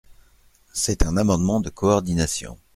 [0.73, 2.57] C’est un amendement de coordination.